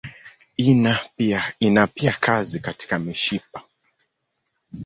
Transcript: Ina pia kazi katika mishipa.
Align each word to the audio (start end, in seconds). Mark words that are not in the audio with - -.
Ina 1.63 1.87
pia 1.89 2.11
kazi 2.19 2.59
katika 2.59 2.99
mishipa. 2.99 3.61